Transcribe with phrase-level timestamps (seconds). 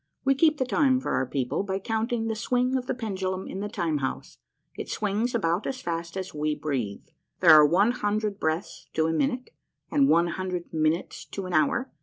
[0.25, 3.59] We keep the time for our people by counting the swing of the pendulum in
[3.59, 4.39] the Time House.
[4.73, 7.05] It swings about as fast as we breathe.
[7.39, 9.51] There are one hundred breaths to a minute
[9.91, 11.91] and one hundred minutes to an hour.